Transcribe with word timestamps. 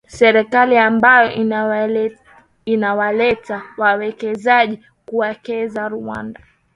Serikali 0.07 0.77
ambayo 0.77 1.31
inawaleta 2.67 3.61
wawekezaji 3.77 4.79
kuwekeza 5.05 5.87
Rwanda 5.89 6.41